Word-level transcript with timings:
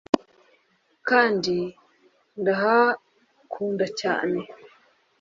kandi 1.09 1.57
ndahakunda 2.41 3.85
cyane 3.99 4.39